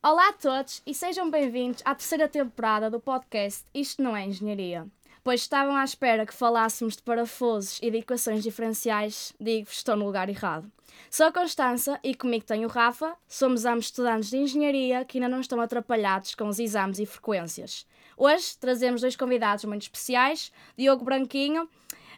[0.00, 4.86] Olá a todos e sejam bem-vindos à terceira temporada do podcast Isto Não é Engenharia.
[5.24, 10.06] Pois estavam à espera que falássemos de parafusos e de equações diferenciais, digo-vos, estou no
[10.06, 10.70] lugar errado.
[11.10, 15.28] Sou a Constança e comigo tenho o Rafa, somos ambos estudantes de Engenharia que ainda
[15.28, 17.84] não estão atrapalhados com os exames e frequências.
[18.16, 21.68] Hoje trazemos dois convidados muito especiais, Diogo Branquinho,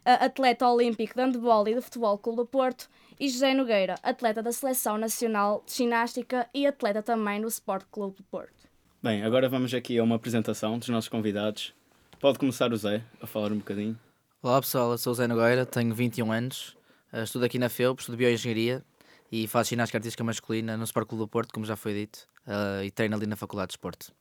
[0.04, 2.90] atleta olímpico de handball e de futebol Clube do Porto,
[3.20, 8.16] e José Nogueira, atleta da Seleção Nacional de Ginástica e atleta também do Sport Clube
[8.16, 8.66] do Porto.
[9.02, 11.74] Bem, agora vamos aqui a uma apresentação dos nossos convidados.
[12.18, 13.98] Pode começar o Zé a falar um bocadinho.
[14.42, 16.74] Olá pessoal, eu sou o Zé Nogueira, tenho 21 anos,
[17.12, 18.82] eh, estudo aqui na FEUP, estudo Bioengenharia
[19.30, 22.82] e faço ginástica artística masculina no Sport Clube do Porto, como já foi dito, uh,
[22.82, 24.12] e treino ali na Faculdade de Esporte.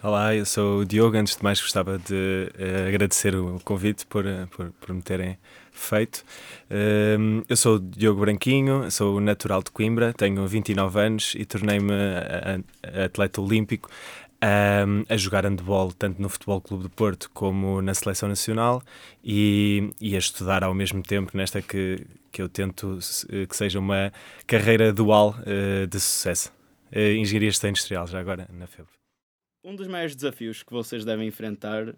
[0.00, 1.16] Olá, eu sou o Diogo.
[1.16, 5.36] Antes de mais, gostava de uh, agradecer o convite por, uh, por, por, me terem
[5.72, 6.24] feito.
[6.70, 11.92] Uh, eu sou o Diogo Branquinho, sou natural de Coimbra, tenho 29 anos e tornei-me
[13.04, 13.90] atleta olímpico
[14.40, 18.80] um, a jogar handball tanto no Futebol Clube do Porto como na Seleção Nacional
[19.24, 23.00] e, e a estudar ao mesmo tempo nesta que, que eu tento
[23.48, 24.12] que seja uma
[24.46, 25.34] carreira dual
[25.90, 26.52] de sucesso.
[26.92, 28.86] Engenharia Industrial, já agora, na FEB.
[29.68, 31.94] Um dos maiores desafios que vocês devem enfrentar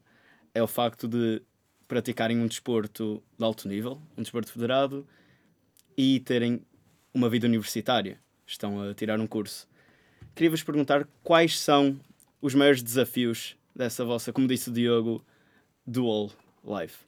[0.53, 1.41] é o facto de
[1.87, 5.07] praticarem um desporto de alto nível, um desporto federado,
[5.97, 6.67] e terem
[7.15, 8.19] uma vida universitária.
[8.45, 9.69] Estão a tirar um curso.
[10.35, 11.97] Queria-vos perguntar quais são
[12.43, 15.25] os maiores desafios dessa vossa, como disse o Diogo,
[15.87, 16.33] dual
[16.65, 17.05] life.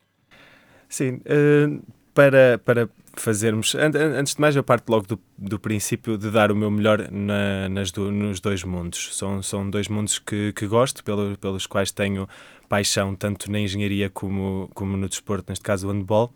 [0.89, 1.83] Sim, uh,
[2.15, 3.75] para, para fazermos.
[3.75, 7.69] Antes de mais, eu parto logo do, do princípio de dar o meu melhor na,
[7.69, 9.17] nas do, nos dois mundos.
[9.17, 12.29] São, são dois mundos que, que gosto, pelo, pelos quais tenho
[12.69, 16.33] paixão, tanto na engenharia como, como no desporto, neste caso o handball.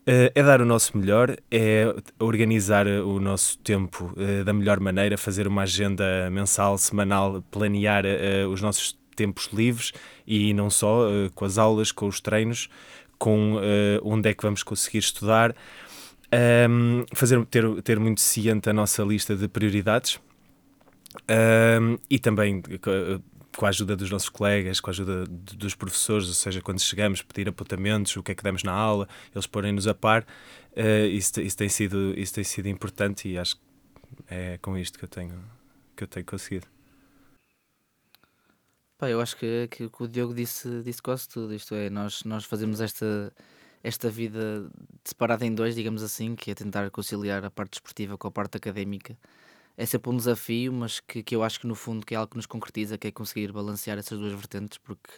[0.00, 5.18] Uh, é dar o nosso melhor, é organizar o nosso tempo uh, da melhor maneira,
[5.18, 9.92] fazer uma agenda mensal, semanal, planear uh, os nossos tempos livres
[10.26, 12.68] e não só, com as aulas, com os treinos,
[13.18, 13.60] com
[14.02, 15.54] onde é que vamos conseguir estudar.
[16.70, 20.20] Um, fazer, ter, ter muito ciente a nossa lista de prioridades.
[21.80, 22.62] Um, e também
[23.58, 27.22] com a ajuda dos nossos colegas, com a ajuda dos professores, ou seja, quando chegamos,
[27.22, 30.22] pedir apontamentos, o que é que demos na aula, eles porem-nos a par,
[30.76, 33.62] uh, isso, isso, tem sido, isso tem sido importante e acho que
[34.28, 35.34] é com isto que eu tenho,
[35.96, 36.66] que eu tenho conseguido.
[38.98, 42.44] Pá, eu acho que, que, o Diogo disse, disse quase tudo, isto é, nós, nós
[42.44, 43.32] fazemos esta
[43.82, 44.70] esta vida
[45.04, 48.56] separada em dois, digamos assim, que é tentar conciliar a parte desportiva com a parte
[48.56, 49.16] académica.
[49.76, 52.30] É sempre um desafio, mas que, que eu acho que no fundo que é algo
[52.30, 55.10] que nos concretiza, que é conseguir balancear essas duas vertentes, porque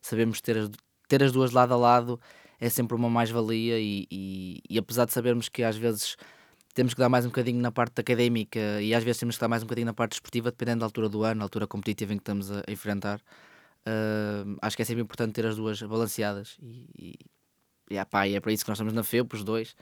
[0.00, 0.70] sabemos ter as,
[1.08, 2.20] ter as duas lado a lado
[2.58, 6.16] é sempre uma mais-valia e, e, e apesar de sabermos que às vezes
[6.76, 9.48] temos que dar mais um bocadinho na parte académica e às vezes temos que dar
[9.48, 12.18] mais um bocadinho na parte desportiva, dependendo da altura do ano, da altura competitiva em
[12.18, 13.18] que estamos a, enfrentar.
[13.88, 17.16] Uh, acho que é sempre importante ter as duas balanceadas e,
[17.88, 19.74] e, pá, e é para isso que nós estamos na FEUP, os dois,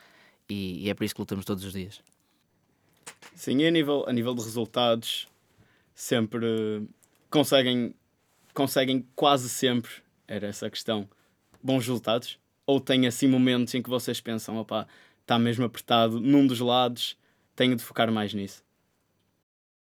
[0.49, 2.01] e, e, é para isso que lutamos todos os dias.
[3.35, 5.27] Sim, e a nível, a nível de resultados,
[5.97, 6.87] sempre
[7.29, 7.93] conseguem,
[8.55, 9.91] conseguem quase sempre,
[10.29, 11.09] era essa a questão,
[11.61, 12.39] bons resultados?
[12.65, 14.87] Ou tem assim momentos em que vocês pensam, opá,
[15.25, 17.17] está mesmo apertado num dos lados,
[17.57, 18.63] tenho de focar mais nisso?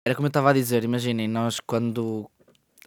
[0.06, 2.30] Era como eu estava a dizer, imaginem, nós quando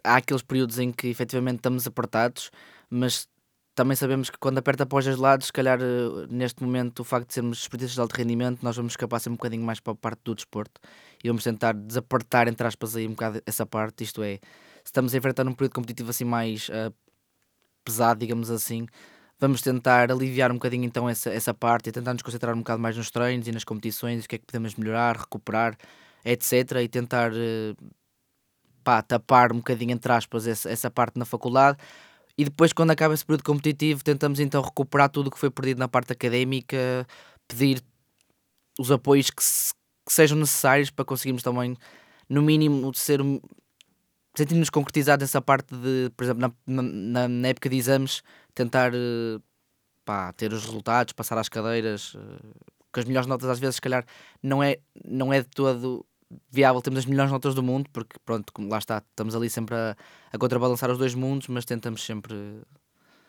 [0.03, 2.51] há aqueles períodos em que efetivamente estamos apertados,
[2.89, 3.27] mas
[3.73, 7.27] também sabemos que quando aperta para os lados, se calhar eh, neste momento o facto
[7.27, 9.95] de sermos esportistas de alto rendimento, nós vamos escapar sempre um bocadinho mais para a
[9.95, 10.81] parte do desporto
[11.23, 14.03] e vamos tentar desapertar, entre aspas, aí um bocado essa parte.
[14.03, 14.41] Isto é, se
[14.85, 16.93] estamos a enfrentar um período competitivo assim mais uh,
[17.85, 18.87] pesado, digamos assim,
[19.41, 22.81] vamos tentar aliviar um bocadinho então essa, essa parte e tentar nos concentrar um bocado
[22.81, 25.75] mais nos treinos e nas competições, o que é que podemos melhorar, recuperar,
[26.23, 26.77] etc.
[26.83, 27.75] E tentar uh,
[28.83, 31.77] pá, tapar um bocadinho, entre aspas, essa, essa parte na faculdade
[32.37, 35.79] e depois, quando acaba esse período competitivo, tentamos então recuperar tudo o que foi perdido
[35.79, 37.05] na parte académica,
[37.47, 37.83] pedir
[38.79, 39.73] os apoios que, se,
[40.07, 41.77] que sejam necessários para conseguirmos também,
[42.29, 43.21] no mínimo, ser
[44.35, 48.21] sentirmos concretizados nessa parte de, por exemplo, na, na, na época de exames,
[48.53, 49.39] tentar eh,
[50.05, 53.81] pá, ter os resultados, passar às cadeiras, eh, com as melhores notas às vezes, se
[53.81, 54.05] calhar,
[54.41, 56.05] não é, não é de todo
[56.49, 59.95] viável, temos as melhores notas do mundo, porque pronto, lá está, estamos ali sempre a,
[60.31, 62.61] a contrabalançar os dois mundos, mas tentamos sempre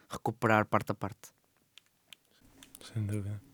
[0.08, 1.30] recuperar parte a parte.
[2.92, 3.51] Sem dúvida.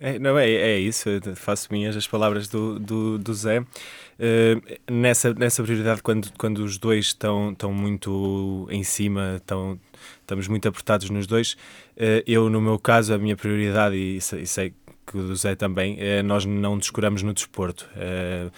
[0.00, 3.60] É, não, é, é isso, faço minhas as palavras do, do, do Zé.
[3.60, 9.78] Uh, nessa, nessa prioridade, quando, quando os dois estão, estão muito em cima, estão,
[10.20, 11.54] estamos muito apertados nos dois,
[11.96, 14.74] uh, eu, no meu caso, a minha prioridade, e e sei
[15.06, 17.88] que o do Zé também, é, nós não descuramos no desporto.
[17.96, 18.48] É,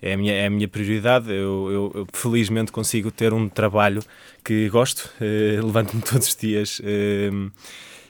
[0.00, 1.30] é a minha, é a minha prioridade.
[1.30, 4.02] Eu, eu, eu felizmente consigo ter um trabalho
[4.44, 6.80] que gosto, uh, levanto-me todos os dias.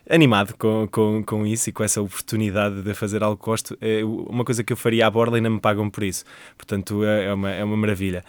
[0.08, 3.76] Animado com, com, com isso e com essa oportunidade de fazer algo que gosto.
[3.80, 6.24] É uma coisa que eu faria à borla e não me pagam por isso.
[6.56, 8.24] Portanto, é, é uma, é uma maravilha.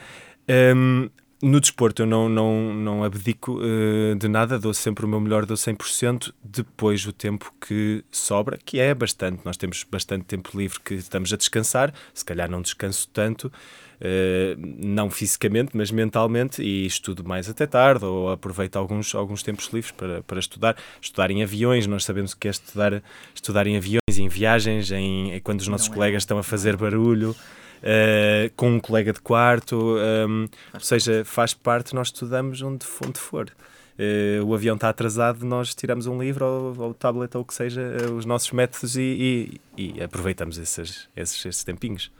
[0.76, 1.10] Um,
[1.44, 5.46] no desporto eu não, não, não abdico uh, de nada, dou sempre o meu melhor,
[5.46, 10.80] dou 100%, depois o tempo que sobra, que é bastante, nós temos bastante tempo livre
[10.80, 16.86] que estamos a descansar, se calhar não descanso tanto, uh, não fisicamente, mas mentalmente, e
[16.86, 21.44] estudo mais até tarde, ou aproveito alguns, alguns tempos livres para, para estudar, estudar em
[21.44, 23.04] aviões, nós sabemos o que é estudar,
[23.36, 25.98] estudar em aviões, em viagens, em, quando os nossos não é.
[25.98, 26.24] colegas é.
[26.24, 27.36] estão a fazer barulho,
[27.84, 33.20] uh, com um colega de quarto, um, ou seja, faz parte, nós estudamos onde, onde
[33.20, 33.52] for.
[34.00, 37.54] Uh, o avião está atrasado, nós tiramos um livro ou, ou tablet ou o que
[37.54, 42.12] seja, uh, os nossos métodos e, e, e aproveitamos esses, esses, esses tempinhos.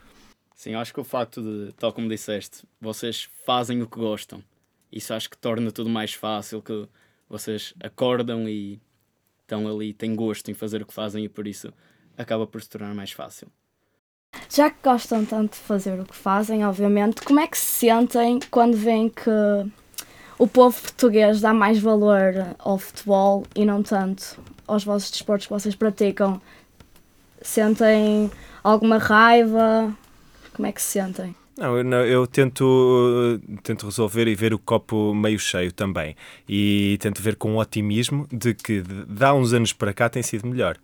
[0.54, 4.42] Sim, acho que o facto de, tal como disseste, vocês fazem o que gostam.
[4.92, 6.88] Isso acho que torna tudo mais fácil, que
[7.28, 8.80] vocês acordam e
[9.40, 11.72] estão ali, têm gosto em fazer o que fazem e por isso
[12.16, 13.48] acaba por se tornar mais fácil.
[14.54, 18.38] Já que gostam tanto de fazer o que fazem, obviamente, como é que se sentem
[18.52, 19.28] quando veem que
[20.38, 25.52] o povo português dá mais valor ao futebol e não tanto aos vossos desportos que
[25.52, 26.40] vocês praticam?
[27.42, 28.30] Sentem
[28.62, 29.92] alguma raiva?
[30.54, 31.34] Como é que se sentem?
[31.58, 36.14] Não, eu, eu tento, tento resolver e ver o copo meio cheio também.
[36.48, 40.46] E tento ver com otimismo de que de há uns anos para cá tem sido
[40.46, 40.78] melhor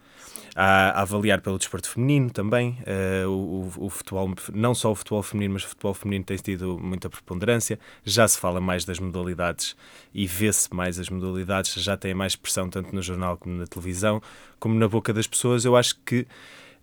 [0.54, 2.78] a, a avaliar pelo desporto feminino também.
[3.24, 6.78] Uh, o, o, futebol, não só o futebol feminino, mas o futebol feminino tem tido
[6.78, 7.78] muita preponderância.
[8.04, 9.76] Já se fala mais das modalidades
[10.14, 14.22] e vê-se mais as modalidades, já tem mais expressão tanto no jornal como na televisão,
[14.58, 15.64] como na boca das pessoas.
[15.64, 16.26] Eu acho que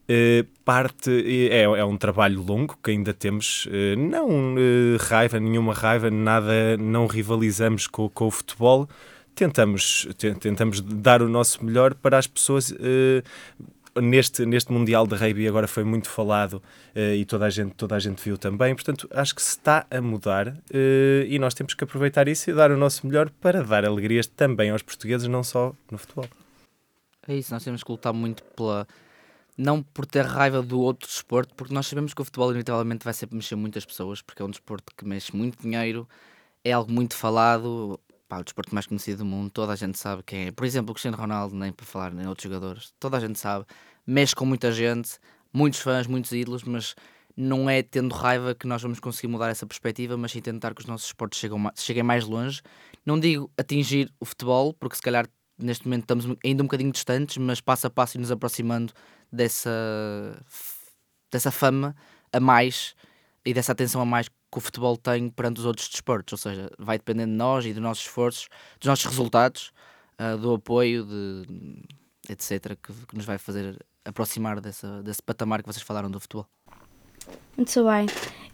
[0.10, 1.12] Uh, parte
[1.52, 4.56] é, é um trabalho longo que ainda temos uh, não
[4.98, 8.88] raiva nenhuma raiva nada não rivalizamos com, com o futebol
[9.38, 10.08] tentamos,
[10.40, 12.72] tentamos dar o nosso melhor para as pessoas.
[12.72, 13.22] Uh,
[14.02, 16.56] neste, neste Mundial de Rugby agora foi muito falado
[16.96, 18.74] uh, e toda a, gente, toda a gente viu também.
[18.74, 22.54] Portanto, acho que se está a mudar uh, e nós temos que aproveitar isso e
[22.54, 26.28] dar o nosso melhor para dar alegrias também aos portugueses, não só no futebol.
[27.28, 28.88] É isso, nós temos que lutar muito pela.
[29.56, 33.14] Não por ter raiva do outro desporto, porque nós sabemos que o futebol, inevitavelmente, vai
[33.14, 36.08] sempre mexer muitas pessoas, porque é um desporto que mexe muito dinheiro,
[36.64, 40.24] é algo muito falado, pá, o desporto mais conhecido do mundo, toda a gente sabe
[40.24, 40.52] quem é.
[40.52, 43.66] Por exemplo, o Cristiano Ronaldo, nem para falar nem outros jogadores, toda a gente sabe,
[44.06, 45.20] mexe com muita gente,
[45.54, 46.96] muitos fãs, muitos ídolos, mas
[47.36, 50.82] não é tendo raiva que nós vamos conseguir mudar essa perspectiva, mas sim tentar que
[50.82, 51.40] os nossos esportes
[51.76, 52.62] cheguem mais longe.
[53.06, 55.28] Não digo atingir o futebol, porque se calhar
[55.58, 58.94] neste momento estamos ainda um bocadinho distantes, mas passo a passo e nos aproximando
[59.32, 59.70] dessa,
[61.32, 61.96] dessa fama
[62.32, 62.96] a mais
[63.46, 66.70] e dessa atenção a mais que o futebol tem perante os outros desportos, ou seja,
[66.78, 68.48] vai dependendo de nós e dos nossos esforços,
[68.80, 69.72] dos nossos resultados,
[70.20, 71.46] uh, do apoio, de,
[72.30, 76.48] etc., que, que, nos vai fazer aproximar dessa, desse patamar que vocês falaram do futebol.
[77.58, 78.06] Muito bem.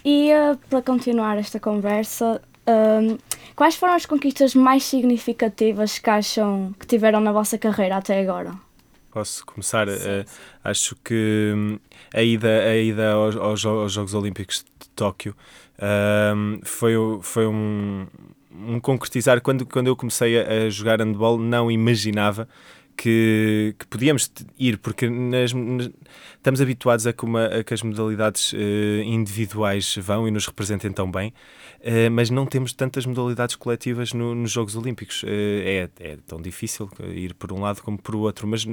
[0.03, 3.19] E uh, para continuar esta conversa, uh,
[3.55, 8.53] quais foram as conquistas mais significativas que acham que tiveram na vossa carreira até agora?
[9.11, 9.87] Posso começar?
[9.87, 10.25] Uh,
[10.63, 11.79] acho que hum,
[12.11, 15.35] a ida, a ida aos, aos, aos Jogos Olímpicos de Tóquio
[15.81, 18.05] um, foi, foi um,
[18.51, 19.41] um concretizar.
[19.41, 22.47] Quando, quando eu comecei a, a jogar handball, não imaginava
[22.95, 25.89] que, que podíamos ir, porque nas, nas,
[26.35, 28.57] estamos habituados a que, uma, a que as modalidades uh,
[29.03, 31.33] individuais vão e nos representem tão bem,
[31.79, 35.23] uh, mas não temos tantas modalidades coletivas no, nos Jogos Olímpicos.
[35.23, 38.65] Uh, é, é tão difícil ir por um lado como por outro, mas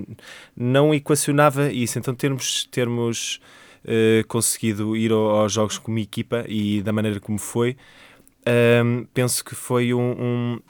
[0.57, 1.99] não equacionava isso.
[1.99, 2.69] Então, termos.
[2.71, 3.41] termos
[3.85, 7.77] uh, conseguido ir aos jogos como equipa e da maneira como foi,
[8.85, 10.61] um, penso que foi um, um,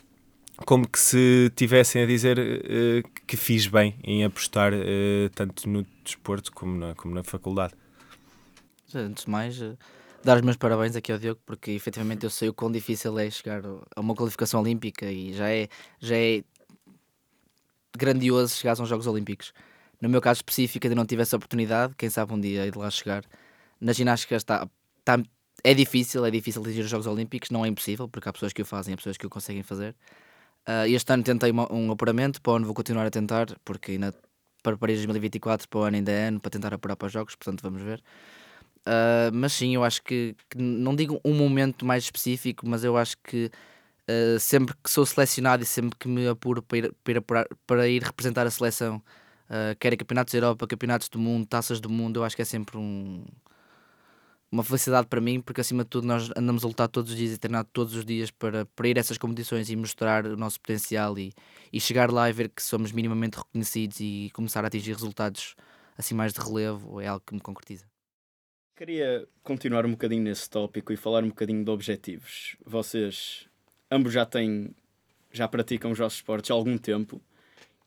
[0.65, 5.87] como que se tivessem a dizer uh, que fiz bem em apostar uh, tanto no
[6.05, 7.75] desporto como na, como na faculdade.
[8.93, 9.57] Antes de mais,
[10.25, 13.31] dar os meus parabéns aqui ao Diogo, porque efetivamente eu sei o quão difícil é
[13.31, 13.63] chegar
[13.95, 15.69] a uma qualificação olímpica e já é,
[16.01, 16.43] já é
[17.97, 19.53] grandioso chegar aos Jogos Olímpicos.
[20.01, 21.95] No meu caso específico, ainda não tive essa oportunidade.
[21.97, 23.25] Quem sabe um dia ir lá chegar.
[23.81, 25.23] Na ginástica está, está,
[25.63, 28.63] é difícil, é difícil atingir os Jogos Olímpicos, não é impossível, porque há pessoas que
[28.63, 29.95] o fazem, há pessoas que o conseguem fazer.
[30.69, 33.93] Uh, este ano tentei uma, um apuramento, para o ano vou continuar a tentar, porque
[33.93, 34.15] ainda
[34.63, 37.35] para Paris 2024, para o ano ainda é ano, para tentar apurar para os Jogos,
[37.35, 38.03] portanto vamos ver.
[38.87, 42.97] Uh, mas sim, eu acho que, que, não digo um momento mais específico, mas eu
[42.97, 43.51] acho que
[44.09, 47.47] uh, sempre que sou selecionado e sempre que me apuro para ir, para ir, apurar,
[47.67, 49.03] para ir representar a seleção
[49.51, 52.45] uh, quer campeonatos da Europa, campeonatos do mundo, taças do mundo, eu acho que é
[52.45, 53.25] sempre um.
[54.51, 57.33] uma felicidade para mim, porque acima de tudo nós andamos a lutar todos os dias
[57.33, 60.61] e treinar todos os dias para, para ir a essas competições e mostrar o nosso
[60.61, 61.33] potencial e,
[61.73, 65.55] e chegar lá e ver que somos minimamente reconhecidos e começar a atingir resultados
[65.99, 67.91] assim mais de relevo é algo que me concretiza.
[68.75, 72.57] Queria continuar um bocadinho nesse tópico e falar um bocadinho de objetivos.
[72.65, 73.47] Vocês
[73.91, 74.75] ambos já têm,
[75.31, 77.21] já praticam os vossos esportes há algum tempo.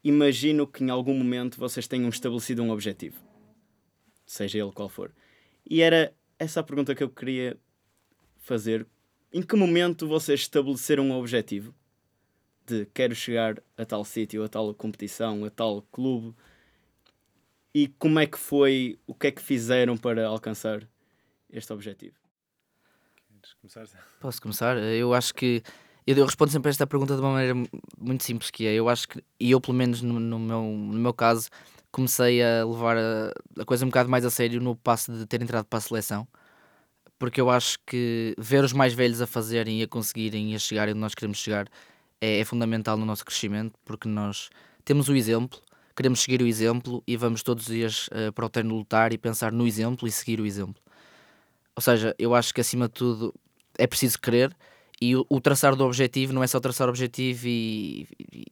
[0.04, 3.18] Imagino que em algum momento vocês tenham estabelecido um objetivo,
[4.26, 5.14] seja ele qual for.
[5.70, 7.58] E era essa a pergunta que eu queria
[8.38, 8.86] fazer.
[9.32, 11.74] Em que momento vocês estabeleceram um objetivo
[12.66, 16.36] de quero chegar a tal sítio, a tal competição, a tal clube?
[17.74, 20.88] E como é que foi, o que é que fizeram para alcançar
[21.50, 22.16] este objetivo?
[23.60, 23.86] Começar?
[24.20, 24.78] Posso começar?
[24.78, 25.64] Eu acho que
[26.06, 27.68] eu, eu respondo sempre a esta pergunta de uma maneira mu-
[28.00, 31.00] muito simples que é, eu acho que, e eu pelo menos no, no meu, no
[31.00, 31.50] meu caso,
[31.92, 35.42] comecei a levar a, a coisa um bocado mais a sério no passo de ter
[35.42, 36.28] entrado para a seleção,
[37.18, 40.60] porque eu acho que ver os mais velhos a fazerem e a conseguirem e a
[40.60, 41.68] chegarem onde nós queremos chegar
[42.20, 44.50] é, é fundamental no nosso crescimento, porque nós
[44.84, 45.60] temos o exemplo,
[45.96, 49.18] queremos seguir o exemplo e vamos todos os dias eh, para o treino lutar e
[49.18, 50.82] pensar no exemplo e seguir o exemplo.
[51.76, 53.34] Ou seja, eu acho que acima de tudo
[53.78, 54.56] é preciso querer
[55.04, 58.46] e o, o traçar do objetivo não é só traçar o objetivo e, e,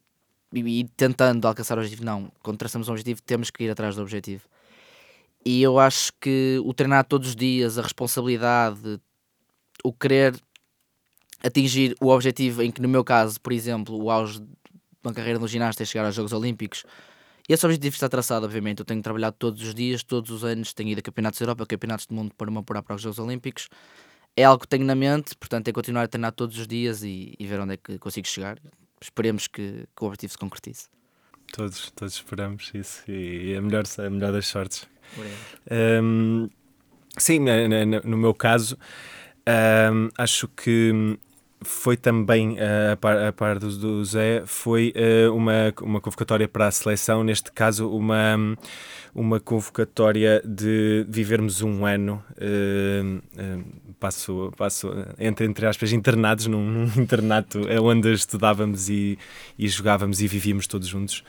[0.80, 2.30] e- tentando alcançar o objetivo, não.
[2.42, 4.42] Quando traçamos um objetivo, temos que ir atrás do objetivo.
[5.46, 9.00] E eu acho que o treinar todos os dias, a responsabilidade,
[9.82, 10.38] o querer
[11.42, 14.46] atingir o objetivo, em que no meu caso, por exemplo, o auge de
[15.02, 16.84] uma carreira no ginasta é chegar aos Jogos Olímpicos.
[17.48, 18.80] Esse objetivo está traçado, obviamente.
[18.80, 21.66] Eu tenho trabalhado todos os dias, todos os anos, tenho ido a campeonatos da Europa,
[21.66, 23.68] campeonatos do mundo para me apurar para os Jogos Olímpicos.
[24.36, 27.34] É algo que tenho na mente, portanto, é continuar a treinar todos os dias e,
[27.38, 28.58] e ver onde é que consigo chegar.
[29.00, 30.86] Esperemos que, que o objetivo se concretize.
[31.52, 34.88] Todos, todos esperamos isso e é a melhor, a melhor das sortes.
[35.70, 36.48] Hum,
[37.18, 37.40] sim,
[38.04, 38.78] no meu caso,
[39.92, 41.18] hum, acho que
[41.64, 46.48] foi também uh, a par, a par do, do Zé, foi uh, uma, uma convocatória
[46.48, 48.36] para a seleção, neste caso uma,
[49.14, 53.64] uma convocatória de vivermos um ano, uh,
[53.98, 59.18] passo, passo entre, entre aspas, internados num, num internato onde estudávamos e,
[59.58, 61.24] e jogávamos e vivíamos todos juntos.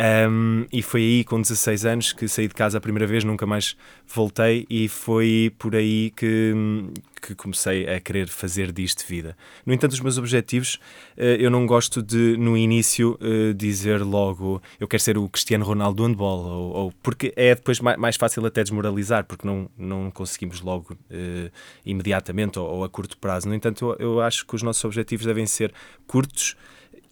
[0.00, 3.44] Um, e foi aí, com 16 anos, que saí de casa a primeira vez, nunca
[3.44, 3.76] mais
[4.06, 6.54] voltei, e foi por aí que,
[7.20, 9.36] que comecei a querer fazer disto vida.
[9.66, 10.76] No entanto, os meus objetivos,
[11.16, 15.64] uh, eu não gosto de, no início, uh, dizer logo eu quero ser o Cristiano
[15.64, 19.68] Ronaldo do handball, ou, ou, porque é depois mais, mais, fácil até desmoralizar, porque não,
[19.76, 21.50] não conseguimos logo uh,
[21.84, 23.48] imediatamente ou, ou, a curto prazo.
[23.48, 25.72] No entanto, eu, eu acho que os nossos objetivos devem ser
[26.06, 26.56] curtos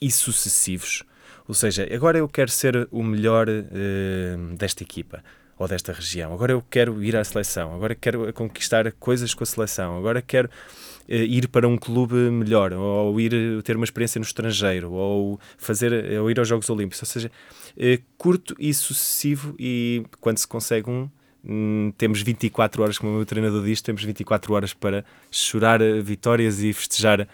[0.01, 1.03] e sucessivos.
[1.49, 5.23] Ou seja, agora eu quero ser o melhor uh, desta equipa
[5.59, 6.33] ou desta região.
[6.35, 7.75] Agora eu quero ir à seleção.
[7.75, 9.97] Agora quero conquistar coisas com a seleção.
[9.97, 14.93] Agora quero uh, ir para um clube melhor ou ir ter uma experiência no estrangeiro
[14.93, 17.01] ou fazer ou ir aos Jogos Olímpicos.
[17.03, 17.31] Ou seja,
[17.77, 21.09] uh, curto e sucessivo e quando se consegue um
[21.45, 26.61] hum, temos 24 horas, como o meu treinador diz, temos 24 horas para chorar vitórias
[26.61, 27.29] e festejar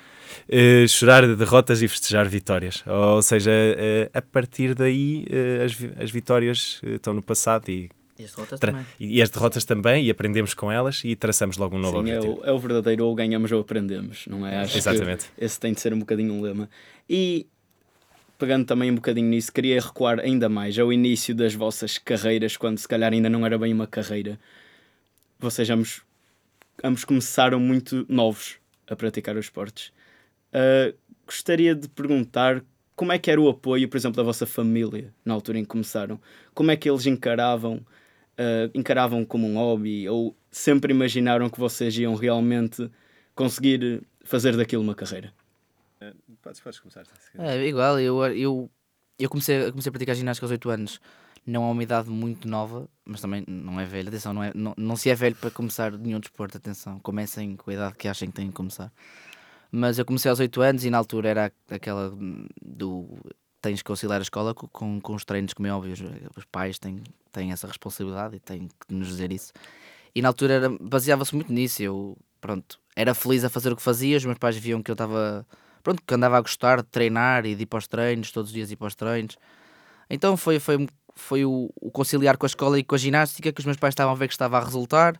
[0.48, 2.82] Uh, chorar derrotas e festejar vitórias.
[2.86, 8.24] Ou seja, uh, a partir daí uh, as, as, vitórias estão no passado e, e,
[8.24, 8.86] as derrotas também.
[8.98, 12.40] e as derrotas também, e aprendemos com elas e traçamos logo um novo Sim, objetivo.
[12.44, 14.58] É o, é o verdadeiro ou ganhamos ou aprendemos, não é?
[14.58, 15.26] Acho Exatamente.
[15.36, 16.68] Que esse tem de ser um bocadinho um lema.
[17.08, 17.46] E
[18.42, 22.76] pegando também um bocadinho nisso, queria recuar ainda mais ao início das vossas carreiras, quando
[22.76, 24.36] se calhar ainda não era bem uma carreira.
[25.38, 26.02] Vocês ambos,
[26.82, 28.56] ambos começaram muito novos
[28.88, 29.92] a praticar os esportes.
[30.52, 32.62] Uh, gostaria de perguntar
[32.94, 35.68] como é que era o apoio, por exemplo, da vossa família na altura em que
[35.68, 36.20] começaram.
[36.54, 41.96] Como é que eles encaravam, uh, encaravam como um hobby ou sempre imaginaram que vocês
[41.96, 42.90] iam realmente
[43.34, 45.32] conseguir fazer daquilo uma carreira?
[46.42, 47.04] Podes, podes começar.
[47.38, 48.70] É igual, eu, eu,
[49.18, 51.00] eu comecei, comecei a praticar ginástica aos 8 anos.
[51.46, 54.08] Não é uma idade muito nova, mas também não é velho.
[54.08, 56.56] Atenção, não, é, não, não se é velho para começar nenhum desporto.
[56.56, 58.92] Atenção, comecem com a idade que achem que têm que começar.
[59.72, 62.12] Mas eu comecei aos 8 anos e na altura era aquela
[62.62, 63.08] do
[63.62, 65.94] tens que conciliar a escola com, com os treinos, como é óbvio,
[66.36, 67.00] os pais têm,
[67.30, 69.52] têm essa responsabilidade e têm que nos dizer isso.
[70.14, 71.80] E na altura baseava-se muito nisso.
[71.82, 74.94] Eu, pronto, era feliz a fazer o que fazia, os meus pais viam que eu
[74.94, 75.46] estava,
[75.82, 78.54] pronto, que andava a gostar de treinar e de ir para os treinos, todos os
[78.54, 79.38] dias ir para os treinos.
[80.10, 83.60] Então foi, foi, foi o, o conciliar com a escola e com a ginástica que
[83.60, 85.18] os meus pais estavam a ver que estava a resultar.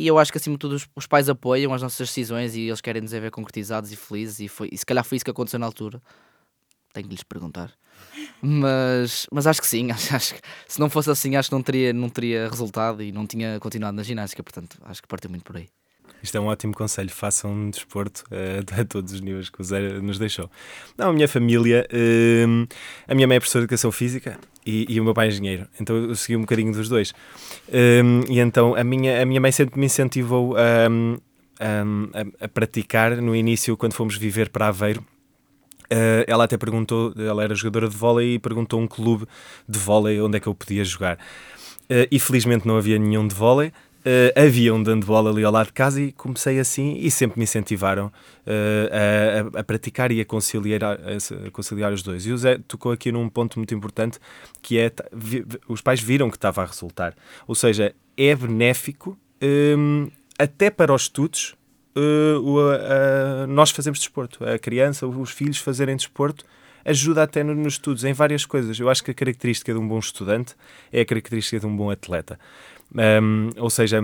[0.00, 2.62] E eu acho que acima de tudo os, os, pais apoiam as nossas decisões e
[2.62, 5.30] eles querem nos ver concretizados e felizes e, foi, e se calhar foi isso que
[5.30, 6.00] aconteceu na altura.
[6.94, 7.70] tenho que lhes perguntar.
[8.40, 11.62] Mas, mas acho que sim, acho, acho que se não fosse assim, acho que não
[11.62, 15.44] teria, não teria resultado e não tinha continuado na ginástica, portanto, acho que partiu muito
[15.44, 15.68] por aí.
[16.22, 19.64] Isto é um ótimo conselho, façam um desporto uh, a todos os níveis que o
[19.64, 20.50] Zé nos deixou.
[20.96, 22.68] Não, a minha família, uh,
[23.08, 25.66] a minha mãe é professora de Educação Física e, e, o meu pai é engenheiro,
[25.80, 27.10] então eu segui um bocadinho dos dois.
[27.68, 30.88] Uh, e então a minha, a minha mãe sempre me incentivou a,
[31.60, 35.04] a, a praticar no início, quando fomos viver para Aveiro,
[35.92, 39.26] Uh, ela até perguntou, ela era jogadora de vôlei e perguntou um clube
[39.68, 41.16] de vôlei onde é que eu podia jogar.
[41.90, 43.72] Uh, e felizmente não havia nenhum de vôlei.
[44.00, 47.38] Uh, havia um dando bola ali ao lado de casa e comecei assim e sempre
[47.38, 52.24] me incentivaram uh, a, a, praticar e a conciliar, a conciliar os dois.
[52.24, 54.18] E o Zé tocou aqui num ponto muito importante
[54.62, 57.14] que é vi, os pais viram que estava a resultar.
[57.46, 61.54] Ou seja, é benéfico um, até para os estudos
[61.96, 64.44] uh, nós fazemos desporto.
[64.44, 66.44] A criança, os filhos fazerem desporto
[66.84, 68.78] ajuda até nos estudos, em várias coisas.
[68.78, 70.54] Eu acho que a característica de um bom estudante
[70.92, 72.38] é a característica de um bom atleta.
[72.94, 74.02] Um, ou seja,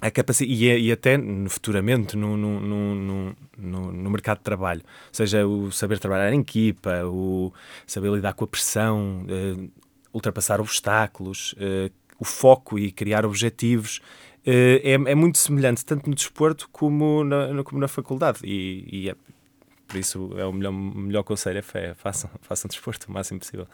[0.00, 1.18] a capacidade, e, e, até
[1.48, 6.40] futuramente no, no, no, no, no mercado de trabalho, ou seja, o saber trabalhar em
[6.40, 7.52] equipa, o
[7.86, 9.70] saber lidar com a pressão, uh,
[10.12, 13.98] ultrapassar obstáculos, uh, o foco e criar objetivos,
[14.46, 18.40] uh, é, é, muito semelhante tanto no desporto como na, como na faculdade.
[18.44, 19.14] E, e é,
[19.86, 23.66] por isso é o melhor, melhor conselho é, é façam, façam desporto o máximo possível.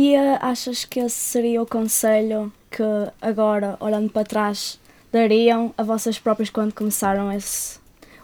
[0.00, 2.84] E uh, achas que esse seria o conselho que
[3.20, 4.78] agora, olhando para trás,
[5.10, 7.80] dariam a vocês próprios quando começaram esse,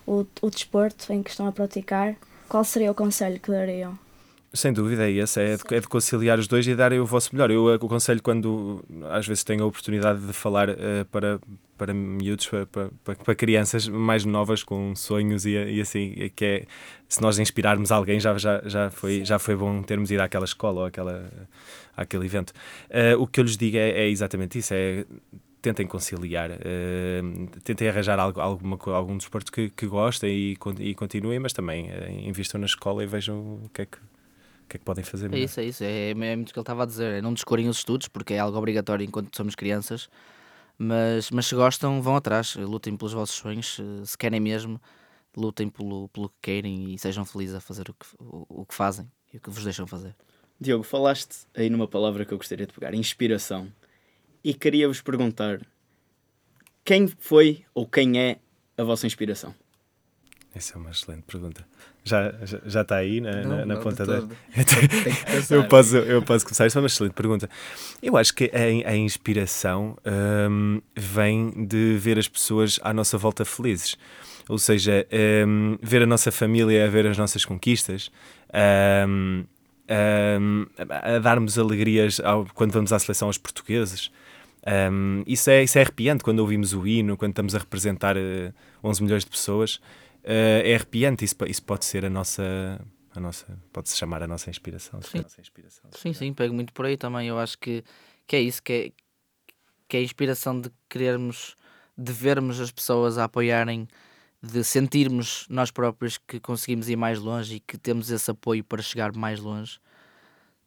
[0.07, 2.14] o, o desporto em que estão a praticar?
[2.49, 3.99] Qual seria o conselho que dariam?
[4.54, 7.34] Sem dúvida, é esse, é de, é de conciliar os dois e darem o vosso
[7.34, 7.50] melhor.
[7.50, 11.40] Eu aconselho quando às vezes tenho a oportunidade de falar uh, para,
[11.76, 12.66] para miúdos, para,
[13.02, 16.66] para, para, crianças mais novas com sonhos e, e, assim, que é
[17.08, 20.82] se nós inspirarmos alguém já, já, já, foi, já foi bom termos ido àquela escola
[20.82, 21.28] ou àquela,
[21.96, 22.52] àquele evento.
[22.90, 25.04] Uh, o que eu lhes digo é, é exatamente isso, é
[25.61, 31.40] tentem conciliar, uh, tentem arranjar algo, alguma, algum desporto que, que gostem e, e continuem,
[31.40, 33.99] mas também uh, invistam na escola e vejam o que é que
[34.65, 35.43] o que é que podem fazer melhor?
[35.43, 35.85] É isso, é isso.
[35.85, 37.15] É, é muito o que ele estava a dizer.
[37.15, 40.09] É não descurem os estudos, porque é algo obrigatório enquanto somos crianças.
[40.79, 42.57] Mas, mas se gostam, vão atrás.
[42.57, 43.81] Lutem pelos vossos sonhos.
[44.05, 44.81] Se querem mesmo,
[45.37, 48.75] lutem pelo, pelo que querem e sejam felizes a fazer o que, o, o que
[48.75, 50.15] fazem e o que vos deixam fazer.
[50.61, 53.71] Diogo, falaste aí numa palavra que eu gostaria de pegar: inspiração.
[54.43, 55.61] E queria vos perguntar:
[56.85, 58.39] quem foi ou quem é
[58.77, 59.55] a vossa inspiração?
[60.54, 61.67] Essa é uma excelente pergunta.
[62.04, 64.23] Já, já, já está aí na, não, na, na ponta da.
[65.50, 66.67] eu, posso, eu posso começar.
[66.67, 67.50] Isso é uma excelente pergunta.
[68.00, 69.97] Eu acho que a, a inspiração
[70.49, 73.97] um, vem de ver as pessoas à nossa volta felizes.
[74.49, 75.06] Ou seja,
[75.47, 78.12] um, ver a nossa família a ver as nossas conquistas,
[79.08, 79.45] um,
[80.88, 84.12] a darmos alegrias ao, quando vamos à seleção aos portugueses.
[85.26, 88.52] isso, é, isso é arrepiante quando ouvimos o hino, quando estamos a representar uh, eh,
[88.84, 89.80] 11 milhões de pessoas
[90.25, 91.25] é arrepiante.
[91.25, 92.80] Isso, isso pode ser a nossa.
[93.15, 95.00] A nossa, pode-se chamar a nossa inspiração.
[95.00, 97.28] Sim, nossa inspiração, sim, sim, pego muito por aí também.
[97.28, 97.84] Eu acho que,
[98.26, 98.93] que é isso, que é,
[99.87, 101.56] que é a inspiração de querermos,
[101.97, 103.87] de vermos as pessoas a apoiarem,
[104.43, 108.82] de sentirmos nós próprios que conseguimos ir mais longe e que temos esse apoio para
[108.82, 109.78] chegar mais longe.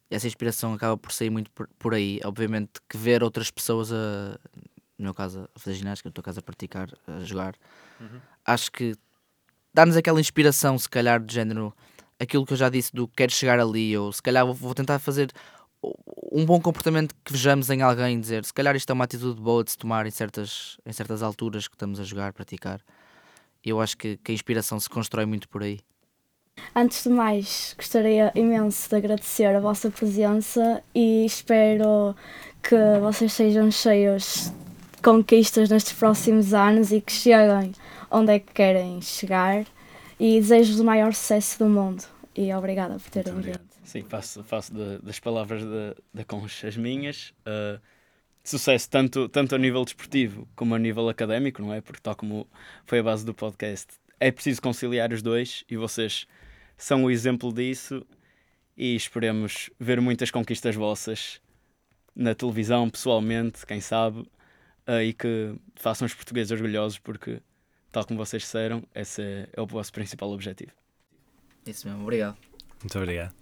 [0.08, 2.18] Essa inspiração acaba por sair muito por, por aí.
[2.24, 4.38] Obviamente que ver outras pessoas a,
[4.96, 7.54] no meu caso, a fazer ginástica, no teu caso a praticar, a jogar,
[8.00, 8.20] uhum.
[8.44, 8.96] acho que
[9.72, 11.74] dá-nos aquela inspiração, se calhar, de género,
[12.18, 15.30] aquilo que eu já disse do quero chegar ali, ou se calhar vou tentar fazer
[16.32, 19.62] um bom comportamento que vejamos em alguém, dizer se calhar isto é uma atitude boa
[19.62, 22.80] de se tomar em certas, em certas alturas que estamos a jogar, praticar.
[23.64, 25.80] Eu acho que, que a inspiração se constrói muito por aí.
[26.74, 32.16] Antes de mais, gostaria imenso de agradecer a vossa presença e espero
[32.62, 34.52] que vocês sejam cheios
[34.94, 37.72] de conquistas nestes próximos anos e que cheguem
[38.10, 39.64] onde é que querem chegar
[40.18, 42.04] e desejo-vos o maior sucesso do mundo.
[42.34, 43.60] E obrigada por terem vindo.
[43.84, 47.32] Sim, faço, faço de, das palavras da, da Concha as minhas.
[47.40, 47.80] Uh,
[48.44, 51.80] sucesso tanto, tanto a nível desportivo como a nível académico, não é?
[51.80, 52.46] Porque, tal como
[52.84, 56.26] foi a base do podcast, é preciso conciliar os dois e vocês
[56.76, 58.06] são o exemplo disso.
[58.76, 61.40] E esperemos ver muitas conquistas vossas
[62.14, 67.40] na televisão, pessoalmente, quem sabe, uh, e que façam os portugueses orgulhosos, porque
[67.90, 70.72] tal como vocês disseram, esse é, o vosso principal objetivo.
[71.66, 72.36] Isso mesmo, obrigado.
[72.80, 73.37] Muito obrigado.